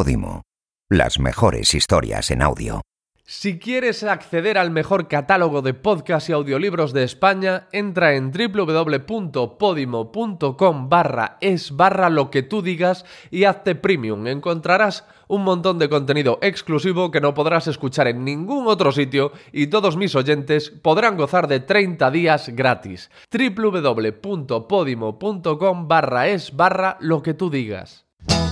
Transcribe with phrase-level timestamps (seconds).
[0.00, 0.40] Podimo.
[0.88, 2.80] Las mejores historias en audio.
[3.26, 10.88] Si quieres acceder al mejor catálogo de podcasts y audiolibros de España, entra en www.podimo.com
[10.88, 14.26] barra es barra lo que tú digas y hazte premium.
[14.26, 19.66] Encontrarás un montón de contenido exclusivo que no podrás escuchar en ningún otro sitio y
[19.66, 23.10] todos mis oyentes podrán gozar de 30 días gratis.
[23.30, 28.06] www.podimo.com barra es barra lo que tú digas.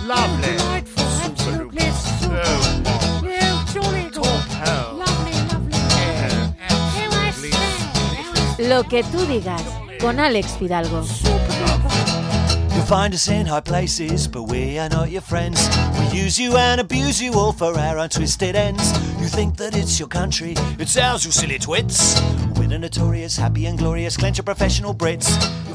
[0.07, 0.78] Lovely.
[8.69, 9.63] Lo que tú digas
[9.99, 11.03] con Alex Fidalgo.
[12.75, 15.71] You'll find us in high places, but we are not your friends.
[15.99, 18.93] We use you and abuse you all for our own twisted ends.
[19.19, 22.21] You think that it's your country, it's ours, you silly twits.
[22.57, 25.31] We're the notorious, happy and glorious, clench your professional Brits.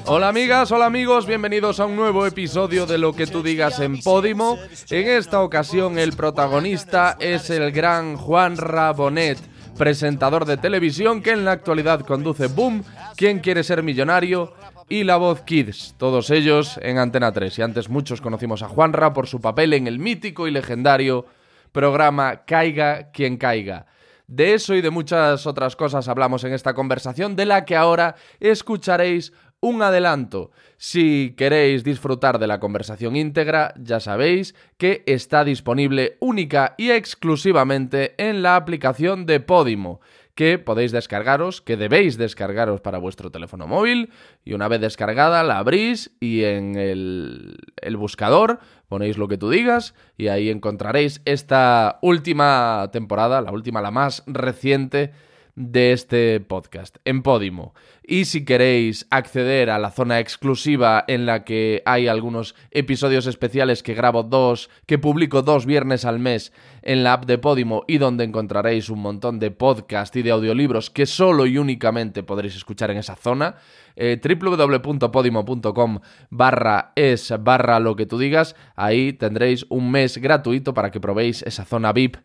[0.05, 4.01] Hola amigas, hola amigos, bienvenidos a un nuevo episodio de Lo que tú digas en
[4.01, 4.59] Podimo.
[4.91, 9.39] En esta ocasión el protagonista es el gran Juan Rabonet,
[9.77, 12.83] presentador de televisión que en la actualidad conduce Boom,
[13.15, 14.53] Quién quiere ser millonario
[14.89, 17.59] y La Voz Kids, todos ellos en Antena 3.
[17.59, 21.25] Y antes muchos conocimos a Juanra por su papel en el mítico y legendario
[21.71, 23.87] programa Caiga quien caiga.
[24.27, 28.15] De eso y de muchas otras cosas hablamos en esta conversación, de la que ahora
[28.39, 29.33] escucharéis
[29.63, 30.51] un adelanto.
[30.77, 38.13] Si queréis disfrutar de la conversación íntegra, ya sabéis que está disponible única y exclusivamente
[38.17, 40.01] en la aplicación de Podimo,
[40.35, 44.11] que podéis descargaros, que debéis descargaros para vuestro teléfono móvil,
[44.43, 49.49] y una vez descargada la abrís y en el, el buscador ponéis lo que tú
[49.49, 55.13] digas y ahí encontraréis esta última temporada, la última, la más reciente
[55.55, 57.73] de este podcast en Podimo.
[58.05, 63.83] Y si queréis acceder a la zona exclusiva en la que hay algunos episodios especiales
[63.83, 66.51] que grabo dos, que publico dos viernes al mes
[66.81, 70.89] en la app de Podimo y donde encontraréis un montón de podcast y de audiolibros
[70.89, 73.55] que solo y únicamente podréis escuchar en esa zona,
[73.95, 75.99] eh, www.podimo.com
[76.29, 81.43] barra es barra lo que tú digas, ahí tendréis un mes gratuito para que probéis
[81.43, 82.17] esa zona VIP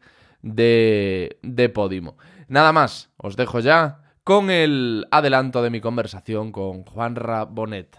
[0.43, 2.17] de, de Podimo.
[2.49, 7.91] Nada más, os dejo ya con el adelanto de mi conversación con Juanra Bonet.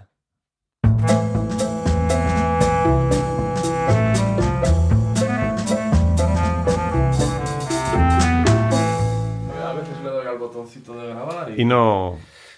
[9.62, 12.18] A veces le doy al botoncito de grabar Y no.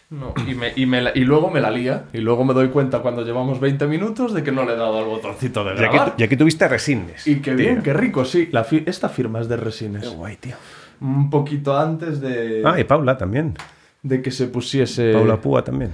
[0.09, 2.03] No, y, me- y me la- y luego me la lía.
[2.11, 4.97] Y luego me doy cuenta cuando llevamos 20 minutos de que no le he dado
[4.99, 6.15] al botoncito de Ya grabar.
[6.15, 7.25] que, ya que tuviste resines.
[7.27, 8.49] Y qué bien, qué rico, sí.
[8.51, 10.03] La fi- esta firma es de Resines.
[10.03, 10.55] Qué guay, tío.
[11.01, 13.55] Un poquito antes de, Ah, y Paula también.
[14.03, 15.91] de que se pusiese Paula Púa también.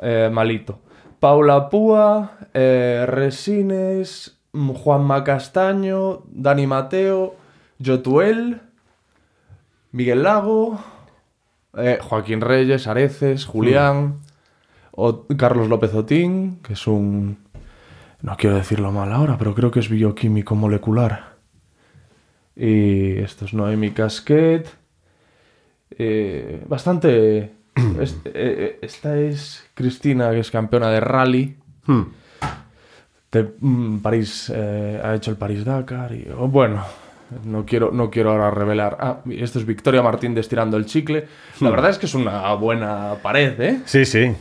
[0.00, 0.80] eh, malito.
[1.20, 7.36] Paula Púa, eh, Resines, Juanma Castaño, Dani Mateo,
[7.78, 8.60] Yotuel,
[9.92, 10.80] Miguel Lago,
[11.76, 14.16] eh, Joaquín Reyes, Areces, Julián,
[14.92, 17.38] o- Carlos López Otín, que es un...
[18.20, 21.31] No quiero decirlo mal ahora, pero creo que es bioquímico molecular.
[22.56, 24.68] Y esto es Noemi Casquet.
[25.98, 27.52] Eh, bastante...
[28.00, 31.56] es- eh, eh, esta es Cristina, que es campeona de rally.
[31.86, 32.02] Hmm.
[33.30, 36.12] De mm, París, eh, ha hecho el París-Dakar.
[36.12, 36.84] Y, oh, bueno,
[37.44, 38.98] no quiero, no quiero ahora revelar.
[39.00, 41.26] Ah, esto es Victoria Martín de Estirando el Chicle.
[41.60, 43.80] La verdad es que es una buena pared, ¿eh?
[43.86, 44.34] Sí, sí.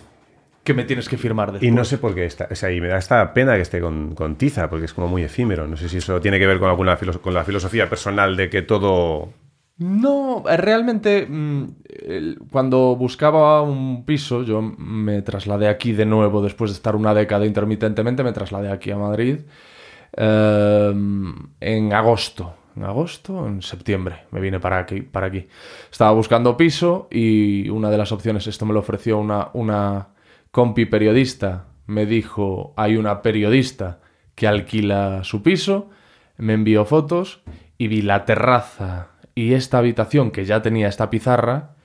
[0.64, 1.68] Que me tienes que firmar después.
[1.68, 2.48] Y no sé por qué está.
[2.52, 5.08] O sea, y me da esta pena que esté con, con tiza, porque es como
[5.08, 5.68] muy efímero.
[5.68, 8.62] No sé si eso tiene que ver con alguna con la filosofía personal de que
[8.62, 9.34] todo.
[9.82, 11.66] No, eh, realmente mm,
[12.52, 17.48] cuando buscaba un piso, yo me trasladé aquí de nuevo después de estar una década
[17.48, 19.40] intermitentemente, me trasladé aquí a Madrid
[20.16, 20.94] eh,
[21.60, 22.56] en agosto.
[22.76, 25.48] En agosto, en septiembre, me vine para aquí, para aquí.
[25.92, 30.08] Estaba buscando piso y una de las opciones, esto me lo ofreció una, una
[30.52, 34.00] compi periodista, me dijo, hay una periodista
[34.36, 35.90] que alquila su piso,
[36.38, 37.42] me envió fotos
[37.78, 41.76] y vi la terraza y esta habitación que ya tenía esta pizarra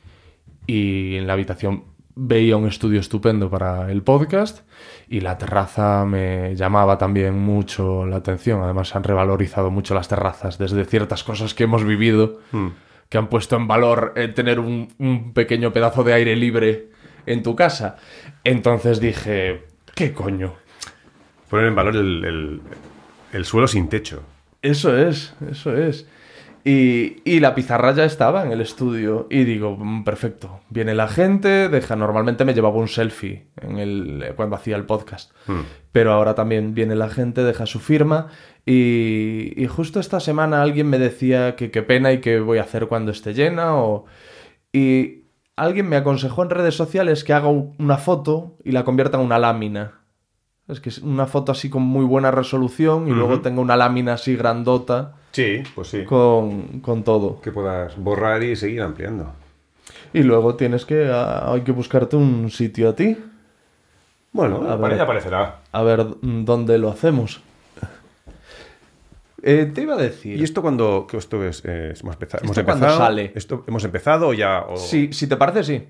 [0.67, 1.85] y en la habitación
[2.15, 4.67] veía un estudio estupendo para el podcast
[5.07, 8.63] y la terraza me llamaba también mucho la atención.
[8.63, 12.41] Además se han revalorizado mucho las terrazas desde ciertas cosas que hemos vivido
[13.09, 16.91] que han puesto en valor eh, tener un, un pequeño pedazo de aire libre
[17.27, 17.97] en tu casa.
[18.45, 19.65] Entonces dije,
[19.95, 20.55] ¿qué coño?
[21.51, 22.61] Poner en valor el, el-
[23.33, 24.23] el suelo sin techo.
[24.63, 26.07] Eso es, eso es.
[26.65, 29.29] Y, y la pizarra ya estaba en el estudio.
[29.31, 30.61] Y digo, "Mm, perfecto.
[30.71, 31.95] Viene la gente, deja.
[31.95, 35.31] Normalmente me llevaba un selfie en el, cuando hacía el podcast.
[35.93, 38.29] Pero ahora también viene la gente, deja su firma.
[38.65, 42.63] Y, y justo esta semana alguien me decía que qué pena y qué voy a
[42.63, 43.77] hacer cuando esté llena.
[43.77, 44.07] O,
[44.73, 45.26] y
[45.57, 49.25] alguien me aconsejó en redes sociales que haga un- una foto y la convierta en
[49.25, 49.93] una lámina.
[50.69, 54.15] Es que es una foto así con muy buena resolución y luego tenga una lámina
[54.15, 56.05] así grandota Sí, pues sí.
[56.05, 57.41] con, con todo.
[57.41, 59.33] Que puedas borrar y seguir ampliando.
[60.13, 61.11] Y luego tienes que...
[61.13, 63.17] hay que buscarte un sitio a ti.
[64.33, 64.97] Bueno, A para ver.
[64.97, 65.61] ya aparecerá.
[65.73, 67.41] A ver dónde lo hacemos.
[69.43, 70.39] Eh, te iba a decir...
[70.39, 72.99] ¿Y esto cuando que esto es, eh, hemos, empeza- hemos ¿Esto cuándo empezado?
[72.99, 73.33] sale?
[73.35, 74.61] ¿Esto hemos empezado o ya?
[74.63, 75.85] o- Si, si te parece, sí.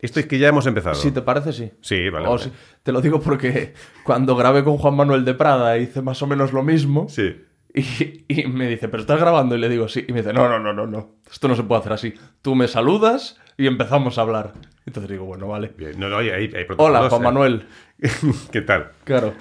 [0.00, 0.94] Esto es que ya hemos empezado.
[0.96, 1.70] Si te parece, sí.
[1.80, 2.26] Sí, vale.
[2.26, 2.42] O vale.
[2.44, 2.52] si-
[2.82, 3.72] te lo digo porque
[4.04, 7.08] cuando grabé con Juan Manuel de Prada hice más o menos lo mismo.
[7.08, 7.34] Sí.
[7.74, 9.54] Y, y me dice, ¿pero estás grabando?
[9.56, 10.04] Y le digo, sí.
[10.06, 11.12] Y me dice, no, no, no, no, no.
[11.30, 12.14] Esto no se puede hacer así.
[12.42, 14.52] Tú me saludas y empezamos a hablar.
[14.84, 15.72] Entonces digo, bueno, vale.
[15.78, 15.98] Bien.
[15.98, 17.24] No, no, hay, hay, Hola, Juan ¿eh?
[17.24, 17.66] Manuel.
[18.52, 18.90] ¿Qué tal?
[19.04, 19.32] Claro.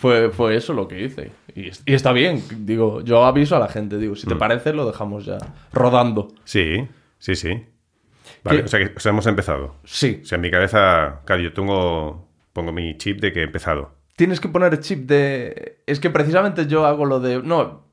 [0.00, 1.32] Fue, fue eso lo que hice.
[1.54, 2.42] Y, es- y está bien.
[2.66, 3.98] Digo, yo aviso a la gente.
[3.98, 5.38] Digo, si te parece, lo dejamos ya
[5.72, 6.28] rodando.
[6.44, 6.86] Sí,
[7.18, 7.64] sí, sí.
[8.42, 9.76] Vale, o sea, que, o sea, hemos empezado.
[9.84, 10.20] Sí.
[10.22, 13.94] O sea, en mi cabeza, claro, yo tengo, pongo mi chip de que he empezado.
[14.16, 15.82] Tienes que poner chip de...
[15.86, 17.42] Es que precisamente yo hago lo de...
[17.42, 17.86] No,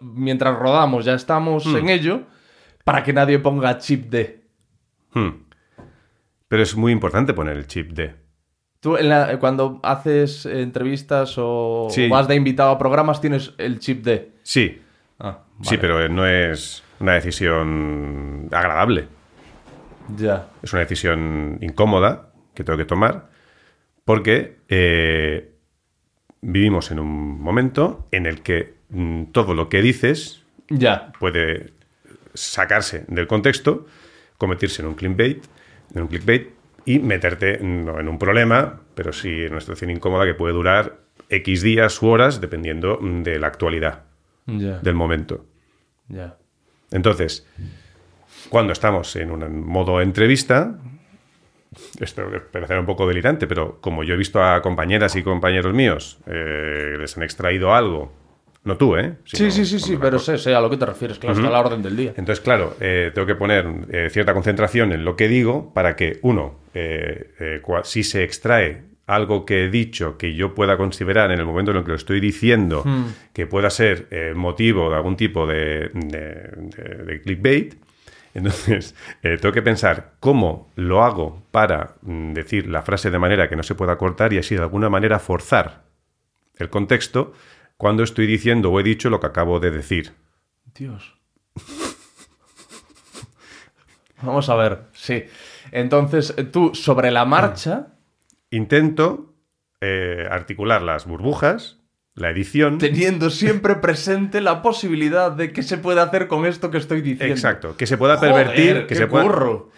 [0.00, 1.76] mientras rodamos ya estamos Hmm.
[1.76, 2.22] en ello
[2.84, 4.44] para que nadie ponga chip de...
[5.12, 5.44] Hmm.
[6.48, 8.14] Pero es muy importante poner el chip de.
[8.80, 12.08] Tú en la- cuando haces entrevistas o Sí.
[12.08, 14.32] vas de invitado a programas tienes el chip de...
[14.42, 14.82] Sí,
[15.18, 19.08] Ah, sí, pero no es una decisión agradable.
[20.14, 20.48] Ya.
[20.62, 23.30] Es una decisión incómoda que tengo que tomar
[24.04, 25.52] porque eh,
[26.42, 31.12] vivimos en un momento en el que mm, todo lo que dices Ya.
[31.18, 31.72] puede
[32.34, 33.86] sacarse del contexto,
[34.36, 35.42] convertirse en un clickbait,
[35.94, 36.50] en un clickbait
[36.86, 41.00] y meterte no en un problema, pero sí en una situación incómoda que puede durar
[41.28, 44.04] X días u horas dependiendo mm, de la actualidad
[44.46, 45.44] del momento.
[46.08, 46.36] Ya.
[46.92, 47.44] Entonces,
[48.48, 50.78] cuando estamos en un modo entrevista,
[51.98, 52.22] esto
[52.52, 56.94] parecerá un poco delirante, pero como yo he visto a compañeras y compañeros míos, eh,
[56.96, 58.12] les han extraído algo,
[58.66, 59.14] no tú, ¿eh?
[59.24, 61.52] Sí, sí, sí, sí, pero sé, sé a lo que te refieres, claro, está a
[61.52, 62.10] la orden del día.
[62.16, 66.18] Entonces, claro, eh, tengo que poner eh, cierta concentración en lo que digo para que,
[66.22, 71.38] uno, eh, eh, si se extrae algo que he dicho que yo pueda considerar en
[71.38, 72.84] el momento en el que lo estoy diciendo
[73.32, 77.74] que pueda ser motivo de algún tipo de, de- de- de clickbait,
[78.34, 83.48] entonces eh, tengo que pensar cómo lo hago para mm, decir la frase de manera
[83.48, 85.84] que no se pueda cortar y así de alguna manera forzar
[86.58, 87.32] el contexto
[87.76, 90.14] cuando estoy diciendo o he dicho lo que acabo de decir.
[90.74, 91.14] Dios.
[94.22, 95.24] Vamos a ver, sí.
[95.72, 97.88] Entonces, tú sobre la marcha,
[98.50, 99.34] Intento
[99.80, 101.78] eh, articular las burbujas,
[102.14, 102.78] la edición.
[102.78, 107.34] teniendo siempre presente la posibilidad de que se puede hacer con esto que estoy diciendo.
[107.34, 109.24] Exacto, que se pueda Joder, pervertir, que se pueda.
[109.24, 109.70] curro.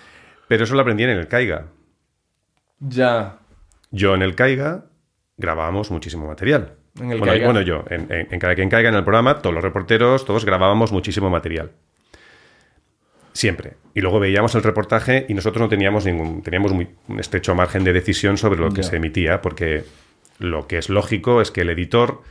[0.47, 1.67] Pero eso lo aprendí en el Caiga.
[2.79, 3.39] Ya.
[3.91, 4.85] Yo en el Caiga
[5.37, 6.77] grabábamos muchísimo material.
[7.01, 7.45] En el bueno, Caiga.
[7.47, 10.45] bueno, yo, en, en, en cada quien caiga en el programa, todos los reporteros, todos
[10.45, 11.71] grabábamos muchísimo material.
[13.33, 13.75] Siempre.
[13.95, 17.85] Y luego veíamos el reportaje y nosotros no teníamos ningún, teníamos muy, un estrecho margen
[17.85, 19.85] de decisión sobre lo que se emitía, porque
[20.41, 22.23] lo que es lógico es que el editor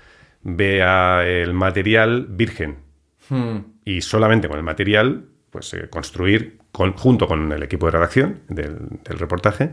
[0.43, 2.85] vea el material virgen
[3.29, 3.57] Hmm.
[3.83, 8.39] y solamente con el material, pues eh, construir, con- junto con el equipo de redacción
[8.47, 9.71] del, del reportaje,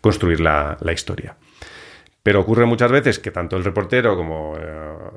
[0.00, 1.36] construir la, la historia.
[2.26, 4.62] Pero ocurre muchas veces que tanto el reportero como eh,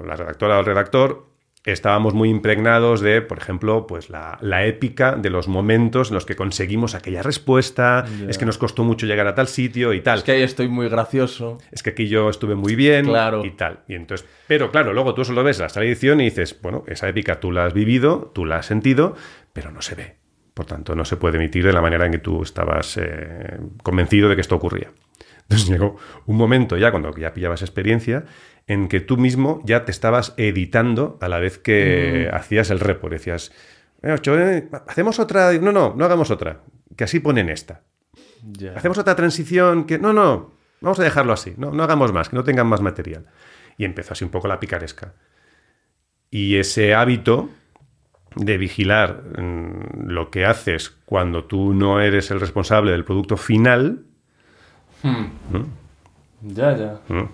[0.06, 1.26] la redactora o el redactor
[1.66, 6.28] estábamos muy impregnados de, por ejemplo, pues la, la épica de los momentos en los
[6.28, 10.20] que conseguimos aquella respuesta, es que nos costó mucho llegar a tal sitio y tal
[10.20, 11.58] Es que ahí estoy muy gracioso.
[11.72, 13.44] es que aquí yo estuve muy bien Claro.
[13.44, 13.80] y tal.
[13.88, 17.10] Y entonces, pero claro, luego tú solo ves la sala edición y dices, bueno, esa
[17.10, 19.16] épica tú la has vivido, tú la has sentido,
[19.52, 20.16] pero no se ve.
[20.54, 24.30] Por tanto, no se puede emitir de la manera en que tú estabas eh, convencido
[24.30, 24.92] de que esto ocurría.
[25.50, 28.26] Entonces llegó un momento ya, cuando ya pillabas experiencia,
[28.68, 33.14] en que tú mismo ya te estabas editando a la vez que hacías el report.
[33.14, 33.52] Decías,
[34.04, 35.52] "Eh, eh, hacemos otra.
[35.54, 36.62] No, no, no hagamos otra.
[36.96, 37.82] Que así ponen esta.
[38.76, 39.98] Hacemos otra transición que...
[39.98, 41.56] No, no, vamos a dejarlo así.
[41.58, 43.26] No, no hagamos más, que no tengan más material.
[43.78, 45.16] Y empezó así un poco la picaresca.
[46.30, 47.50] Y ese hábito
[48.36, 54.06] de vigilar mm, lo que haces cuando tú no eres el responsable del producto final,
[56.42, 57.00] Ya, ya.
[57.10, 57.30] ¿no?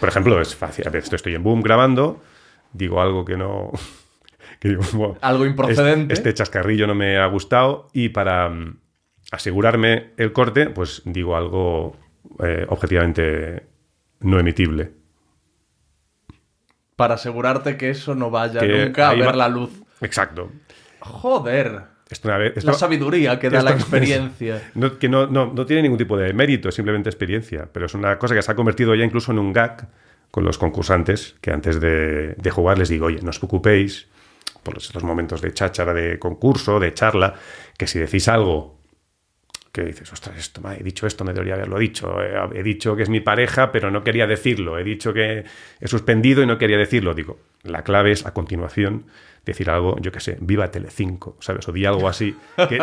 [0.00, 0.86] por ejemplo, es fácil.
[0.86, 2.22] A veces estoy en Boom grabando,
[2.72, 3.72] digo algo que no,
[4.60, 6.14] que digo, "Buah, Algo improcedente.
[6.14, 8.78] Este, este chascarrillo no me ha gustado y para mm,
[9.32, 11.96] asegurarme el corte, pues digo algo
[12.42, 13.66] eh, objetivamente
[14.20, 14.92] no emitible.
[16.96, 19.70] Para asegurarte que eso no vaya Que nunca a ver va- la luz.
[20.00, 20.50] Exacto.
[21.00, 21.82] Joder.
[22.10, 24.62] Esto una vez- esto- La sabiduría que da esto- la experiencia.
[24.74, 27.68] No, que no, no, no tiene ningún tipo de mérito, es simplemente experiencia.
[27.72, 29.88] Pero es una cosa que se ha convertido ya incluso en un gag
[30.30, 34.08] con los concursantes, que antes de, de jugar les digo, oye, no os preocupéis
[34.62, 37.34] por los- estos momentos de cháchara, de concurso, de charla,
[37.76, 38.76] que si decís algo
[39.72, 42.16] que dices, ostras, esto, he dicho esto, me debería haberlo dicho.
[42.22, 44.78] He, he dicho que es mi pareja, pero no quería decirlo.
[44.78, 45.44] He dicho que
[45.78, 47.14] he suspendido y no quería decirlo.
[47.14, 49.04] Digo, la clave es a continuación
[49.52, 51.68] decir algo, yo qué sé, viva Telecinco, ¿sabes?
[51.68, 52.36] O di algo así
[52.68, 52.78] que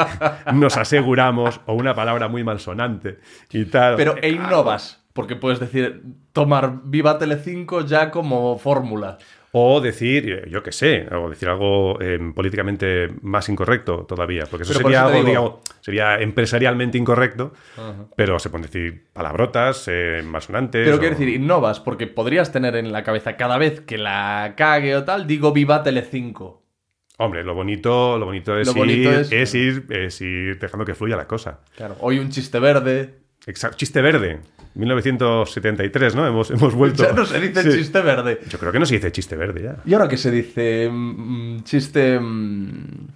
[0.54, 3.20] nos aseguramos, o una palabra muy malsonante
[3.52, 3.96] y tal.
[3.96, 5.06] Pero e innovas.
[5.14, 6.04] Porque puedes decir,
[6.34, 9.18] tomar Viva Telecinco ya como fórmula.
[9.58, 14.74] O decir, yo qué sé, o decir algo eh, políticamente más incorrecto todavía, porque eso
[14.74, 17.54] Pero por sería eso algo, digo- digamos, sería empresarialmente incorrecto,
[18.18, 20.84] pero se pueden decir palabrotas, eh, malsonantes.
[20.84, 24.56] Pero o- quiero decir, innovas, porque podrías tener en la cabeza cada vez que la
[24.58, 26.64] cague o tal, digo Viva Telecinco.
[27.18, 30.84] Hombre, lo bonito, lo bonito es, Lo bonito ir, es- es ir, es ir dejando
[30.84, 31.62] que fluya la cosa.
[31.78, 33.20] Claro, hoy un chiste verde.
[33.48, 33.78] Exacto.
[33.78, 34.42] Chiste verde,
[34.76, 36.28] 1973, ¿no?
[36.28, 37.04] Hemos, hemos vuelto.
[37.08, 37.78] Ya no se dice Sí.
[37.80, 38.40] chiste verde.
[38.50, 39.78] Yo creo que no se dice chiste verde ya.
[39.86, 40.90] ¿Y ahora qué se dice?
[40.92, 42.20] Mm, mm, chiste.
[42.20, 43.08] mm,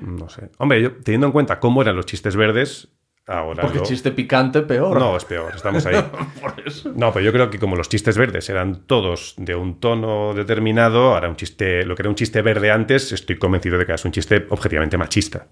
[0.00, 0.50] No sé.
[0.58, 2.88] Hombre, yo, teniendo en cuenta cómo eran los chistes verdes,
[3.26, 3.62] ahora.
[3.62, 4.98] porque chiste picante peor.
[4.98, 5.96] No, es peor, estamos ahí.
[6.40, 6.92] Por eso.
[6.94, 11.14] No, pero yo creo que como los chistes verdes eran todos de un tono determinado,
[11.14, 14.04] ahora un chiste, lo que era un chiste verde antes, estoy convencido de que es
[14.04, 15.48] un chiste objetivamente machista,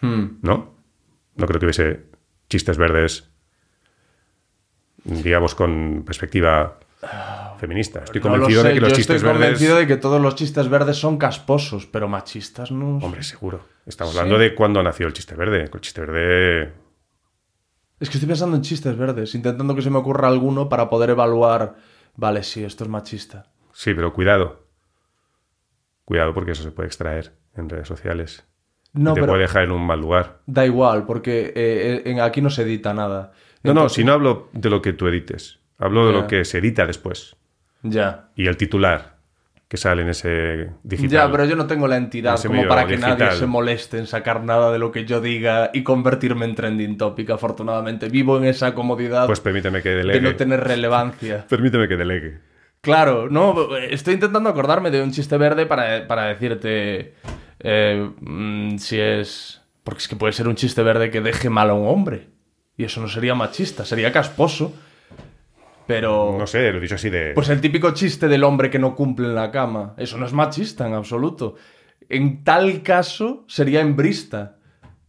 [0.00, 0.38] Hmm.
[0.42, 0.76] ¿no?
[1.36, 2.06] No creo que hubiese
[2.48, 3.30] chistes verdes,
[5.08, 6.78] digamos, con perspectiva
[7.58, 8.00] feminista.
[8.04, 9.46] Estoy No lo convencido de que los yo chistes estoy verdes...
[9.46, 12.98] convencido de que todos los chistes verdes son casposos, pero machistas no.
[12.98, 13.60] Hombre, seguro.
[13.86, 14.18] Estamos Sí.
[14.18, 15.68] hablando de cuándo nació el chiste verde.
[15.72, 16.72] El chiste verde...
[18.00, 21.10] Es que estoy pensando en chistes verdes, intentando que se me ocurra alguno para poder
[21.10, 21.76] evaluar.
[22.14, 23.50] Vale, sí, esto es machista.
[23.72, 24.66] Sí, pero cuidado.
[26.04, 28.44] Cuidado porque eso se puede extraer en redes sociales.
[28.94, 30.38] No, te pero puede dejar en un mal lugar.
[30.46, 33.32] da igual, porque eh, en- aquí no se edita nada.
[33.62, 35.58] No, no, si no hablo de lo que tú edites.
[35.78, 37.36] Hablo de lo que se edita después.
[37.82, 38.28] Ya.
[38.34, 39.16] Y el titular
[39.68, 41.10] que sale en ese digital.
[41.28, 44.42] Ya, pero yo no tengo la entidad como para que nadie se moleste en sacar
[44.42, 47.28] nada de lo que yo diga y convertirme en trending topic.
[47.30, 50.20] Afortunadamente, vivo en esa comodidad Pues permíteme que de delegue.
[50.22, 51.46] no tener relevancia.
[51.50, 52.38] Permíteme que delegue.
[52.80, 57.14] Claro, no, estoy intentando acordarme de un chiste verde para, para decirte
[57.60, 59.62] eh, mm, si es...
[59.82, 62.28] Porque es que puede ser un chiste verde que deje mal a un hombre.
[62.76, 64.74] Y eso no sería machista, sería casposo.
[65.86, 66.36] Pero...
[66.38, 67.32] No sé, lo he dicho así de.
[67.34, 69.94] Pues el típico chiste del hombre que no cumple en la cama.
[69.96, 71.56] Eso no es machista en absoluto.
[72.08, 74.58] En tal caso sería embrista.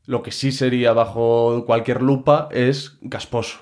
[0.05, 3.59] Lo que sí sería bajo cualquier lupa es casposo.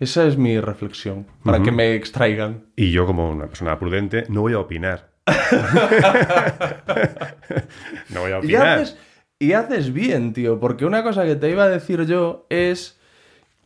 [0.00, 2.66] Esa es mi reflexión, para que me extraigan.
[2.74, 5.14] Y yo, como una persona prudente, no voy a opinar.
[8.10, 8.66] no voy a Y opinar.
[8.80, 8.98] haces,
[9.38, 12.98] y haces bien, tío, porque una cosa que te iba a decir yo es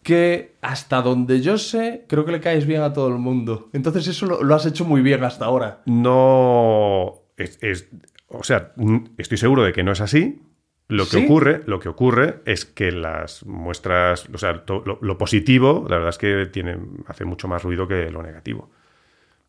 [0.02, 3.68] que hasta donde yo sé, creo que le caes bien a todo el mundo.
[3.73, 5.82] Entonces eso lo, lo has hecho muy bien hasta ahora.
[5.87, 7.14] No.
[7.37, 7.88] Es, es-
[8.28, 8.73] o sea,
[9.16, 10.42] estoy seguro de que no es así.
[10.88, 11.25] Lo que ¿Sí?
[11.25, 15.97] ocurre, lo que ocurre es que las muestras, o sea, to- lo, lo positivo, la
[15.97, 18.70] verdad es que tiene, hace mucho más ruido que lo negativo.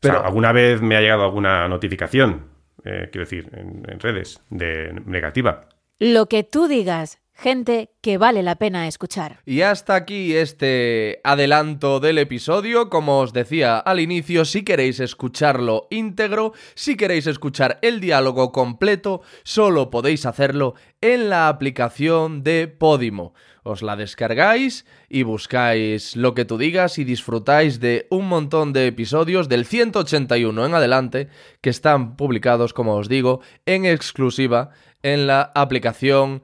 [0.01, 2.45] Pero Pero- alguna vez me ha llegado alguna notificación,
[2.85, 5.67] eh, quiero decir, en, en redes, de negativa.
[5.99, 9.39] Lo que tú digas, gente que vale la pena escuchar.
[9.45, 12.89] Y hasta aquí este adelanto del episodio.
[12.89, 19.21] Como os decía al inicio, si queréis escucharlo íntegro, si queréis escuchar el diálogo completo,
[19.43, 23.33] solo podéis hacerlo en la aplicación de Podimo.
[23.63, 28.87] Os la descargáis y buscáis lo que tú digas y disfrutáis de un montón de
[28.87, 31.29] episodios del 181 en adelante
[31.61, 34.71] que están publicados, como os digo, en exclusiva
[35.03, 36.43] en la aplicación